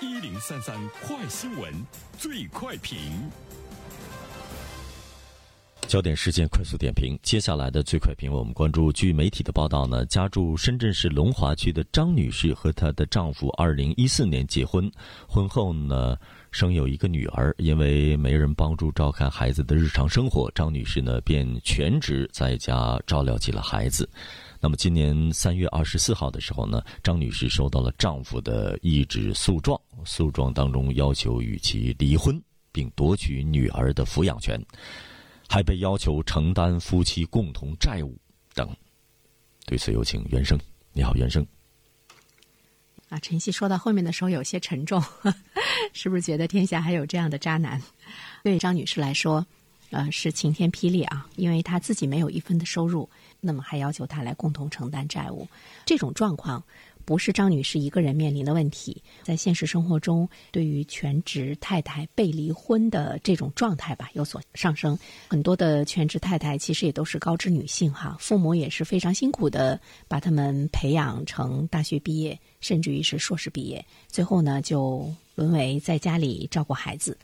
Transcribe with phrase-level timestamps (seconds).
[0.00, 1.74] 一零三三快新闻，
[2.16, 2.96] 最快评。
[5.88, 8.92] 焦点事件快速点评，接下来的最快评，我们关注。
[8.92, 14.88] 据媒体的报道呢，家住深圳市龙华区的张女士和她的丈夫，二零一四年结婚，
[15.26, 16.16] 婚后呢
[16.52, 17.52] 生有一个女儿。
[17.58, 24.08] 因为没人帮助照看孩子的日常生活，张女士呢便全职在家照料起了孩子。
[24.60, 32.40] 那么今年三月二十四号的时候呢，张女士收到了丈夫的一纸诉状，诉状当中要求与其离婚，
[32.72, 34.60] 并夺取女儿的抚养权。
[35.50, 38.14] 还被要求承担夫妻共同债务
[38.52, 38.68] 等。
[39.64, 40.60] 对此，有请袁生。
[40.92, 41.46] 你好，袁生。
[43.08, 45.02] 啊，晨曦说到后面的时候有些沉重，
[45.94, 47.80] 是不是觉得天下还有这样的渣男？
[48.44, 49.46] 对张女士来说，
[49.90, 53.08] 呃，是晴天霹雳啊，因为她自己没有一分的收入，
[53.40, 55.46] 那么还要求他来共同承担债务，
[55.84, 56.62] 这种状况。
[57.04, 64.98] 不是张女士一个人面临的问题，在现实生活中，对于全职太太被离婚的这种状态吧，有所上升。
[65.26, 77.16] 很多的全职太太其实也都是高知女性哈，父母也是非常辛苦的把他们培养成大学毕业，甚至于是硕士毕业，最后呢就沦为在家里照顾孩子。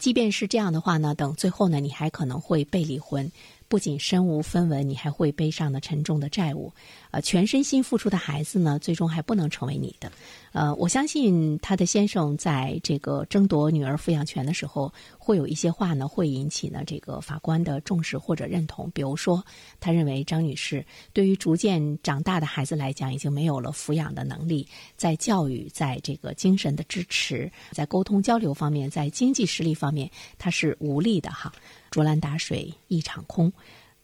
[0.00, 3.30] 即便是这样的话呢，等最后呢，你还可能会被离婚。
[3.68, 6.72] 不仅身无分文，你还会背上了沉重的债务，
[7.10, 10.10] 呃，全身心付出的孩子呢，最终还不能成为你的。
[10.52, 18.90] 呃，我相信他的先生在这个争夺女儿抚养权的时候，会有一些话呢，会引起呢这个法官的重视或者认同。
[18.92, 19.44] 比如说，
[19.78, 31.52] 他认为张女士对于逐渐长大的孩子来讲，已经没有了抚养的能力，在教育、在这个精神的支持、在沟通交流方面、在经济实力方面，他是无力的哈。
[31.90, 33.52] 竹篮打水一场空，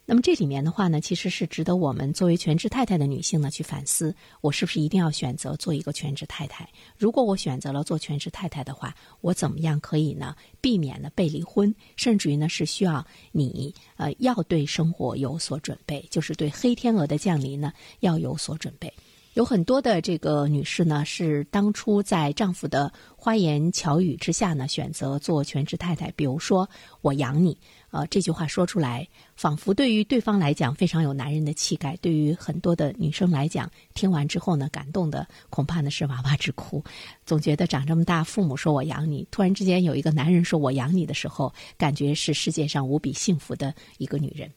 [0.09, 6.69] 那么这里面的话呢，其实是值得我们作为全职太太的女性呢去反思：我是不是一定要选择做一个全职太太？
[6.97, 11.75] 如果我选择了做全职太太的话，我怎么样可以呢避免呢被离婚？
[11.97, 18.93] 甚至于呢是需要你呃要对生活有所准备，就是对黑天鹅的降临呢要有所准备。
[19.37, 26.11] 有很多的这个女士呢，是当初在丈夫的花言巧语之下呢，选择做全职太太。
[26.13, 26.67] 比如说
[27.03, 27.55] “我养你”，
[27.93, 36.83] 呃，这句话说出来，仿佛对于对方来讲非常有男人的气概；对于很多的女生来讲，听完之后呢，感动的恐怕呢是哇哇直哭。
[37.27, 44.51] 总觉得长这么大，父母说我养你，突然之间有一个男人说我养你的时候，感觉是世界上无比幸福的一个女人。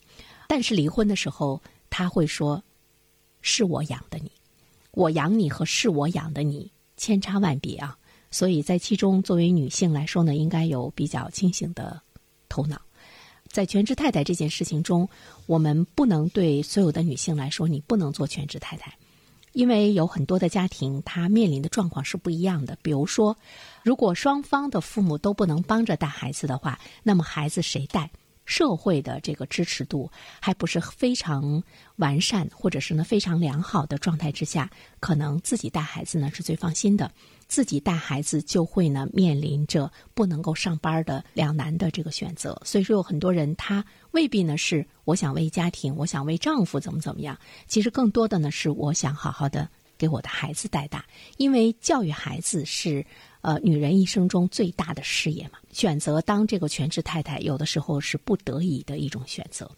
[0.47, 2.63] 但是离婚的时候，他会说
[3.43, 4.31] ：“是我养的你。”
[4.91, 7.97] 我养你和是我养的你千差万别啊，
[8.31, 12.01] 所以在其中，作为女性来说呢，应该有比较清醒的
[12.47, 12.81] 头脑。
[13.47, 15.09] 在全职太太这件事情中，
[15.47, 18.93] 我们不能对所有的女性来说，你不能做全职太太，
[19.53, 22.77] 因为有很多的家庭，她面临的状况是不一样的。
[22.83, 23.35] 比如说，
[23.83, 28.11] 如果双方的父母都不能帮着带孩子的话，那么孩子谁带？
[28.49, 30.11] 社会的这个支持度
[30.41, 31.61] 还不是非常
[31.97, 34.67] 完善，或者是呢非常良好的状态之下，
[34.99, 37.11] 可能自己带孩子呢是最放心的。
[37.47, 42.59] 自己带孩子就会呢面临着不能够上班的两难的这个选择。
[42.65, 47.37] 所以说，有很多人他未必呢是我想为家庭，我想为丈夫怎么怎么样。
[47.67, 51.05] 其实更多的呢是我想好好的给我的孩子带大，
[51.37, 53.05] 因为教育孩子是。
[53.41, 59.71] 呃，女人一生中最大的事业嘛，选择当这个全职太太，有的时候是不得已的一种选择。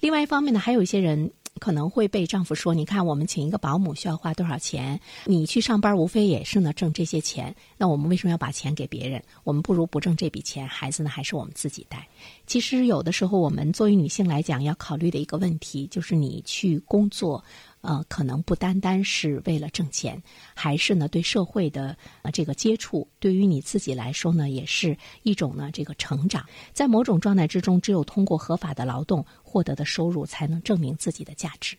[0.00, 5.00] 另外一方面呢，还有一些人可能会被丈夫说：“你看，我们请一个保姆需要花多少钱？
[5.24, 9.22] 你去上班无非也是呢挣这些钱，那我们为什么要把钱给别人？
[9.44, 12.06] 我们不如不挣这笔钱，孩子呢还是我们自己带。”
[12.46, 17.42] 其实有的时候，我们作为女性来讲，要考虑的一个问题就是你去工作。
[17.86, 20.20] 呃，可能不单单是为了挣钱，
[20.54, 26.44] 还是呢对社会的呃这个接触，对于你自己来说呢，也是一种呢这个成长。
[26.72, 31.76] 在某种状态之中，只有通过合法的劳动获得的收入，才能证明自己的价值。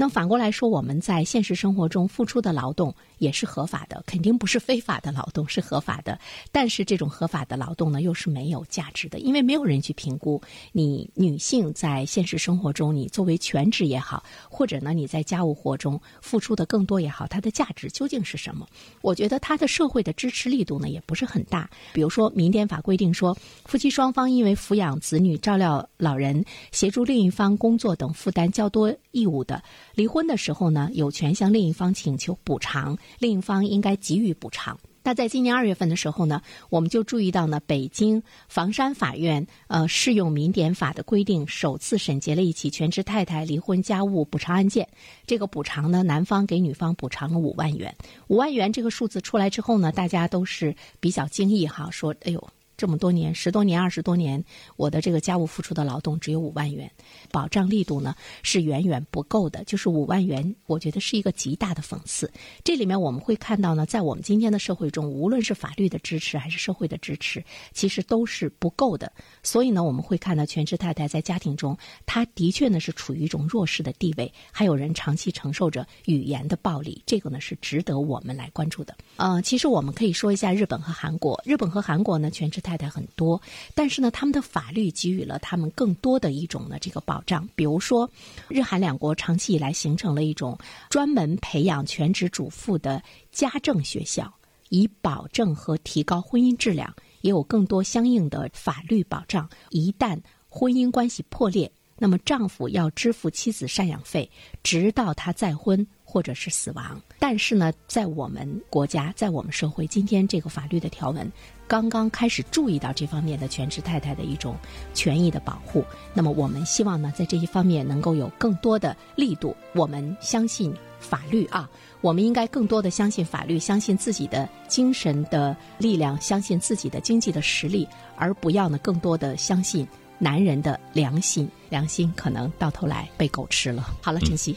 [0.00, 6.16] 那反过来说，我们在现实生活中付出的劳动也是合法的，肯定不是非法的劳动，是合法的。
[6.52, 10.40] 但是这种合法的劳动呢，又是没有价值的，因为没有人去评估
[10.70, 18.64] 你女性在现实生活中，你作为全职也好，或者呢你在家务活中付出的更多也好，它的价值究竟是什么？
[19.02, 21.68] 我觉得它的社会的支持力度呢也不是很大。
[21.92, 29.60] 比如说民典法规定说，夫妻双方因为抚养子女、照料老人、协助另一方工作等负担较多义务的。
[29.98, 34.78] 离婚的时候呢，有权向另一方请求补偿，另一方应该给予补偿。
[35.02, 36.40] 那在今年二月份的时候呢，
[36.70, 44.86] 我们就注意到呢，北京房山法院呃适用民典法的规定，首次审结了一起全职太太离婚家务补偿案件。
[45.26, 47.92] 这个补偿呢，男方给女方补偿了五万元。
[48.28, 52.48] 五万元这个数字出来之后呢，大家都是比较惊异哈，说哎呦。
[52.78, 54.42] 这么多年，十多年、二十多年，
[54.76, 56.88] 我的这个家务付出的劳动只有五万元，
[57.32, 58.14] 保障力度呢
[58.44, 59.64] 是远远不够的。
[59.64, 62.30] 就是五万元，我觉得是一个极大的讽刺。
[62.62, 67.42] 这里面我们会看到呢，在我们今天的社会中，无论是法律的支持还是社会的支持，
[67.72, 69.12] 其实都是不够的。
[69.42, 71.76] 所以呢，我们会看到全职太太在家庭中，
[72.06, 78.96] 她的确呢是处于一种弱势的地位，还有人长期承受着语言的暴力，这个呢是值得我们来关注的。
[79.16, 81.42] 呃，其实我们可以说一下日本和韩国。
[81.44, 83.40] 日本和韩国呢，全职太太太很多，
[83.74, 87.48] 但是呢，他们的法律给予了他们更多的一种呢这个保障。
[87.54, 88.10] 比如说，
[88.48, 90.58] 日韩两国长期以来形成了一种
[90.90, 94.30] 专门培养全职主妇的家政学校，
[94.68, 99.48] 以保证和提高婚姻质量，也有更多相应的法律保障。
[99.70, 100.20] 一旦
[100.50, 104.30] 婚姻关系破裂，那么丈夫要支付妻子赡养费，
[104.62, 105.86] 直到他再婚。
[106.10, 111.30] 或者是死亡，但是呢，在我们国家，在我们社会，今天这个法律的条文
[111.66, 114.56] 刚刚开始注意到这方面的全职太太的一种
[114.94, 115.84] 权益的保护。
[116.14, 119.54] 那么，我们希望呢，在这一方面能够有更多的力度。
[119.74, 121.68] 我们相信法律啊，
[122.00, 127.86] 我们应该更多的相信法律，相信自己的精神的力量，相信自己的经济的实力，
[128.16, 129.86] 而不要呢更多的相信
[130.18, 131.48] 男人的良心。
[131.68, 133.94] 良心可能到头来被狗吃了。
[134.00, 134.56] 好了，晨曦。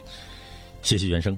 [0.82, 1.38] 谢谢原生，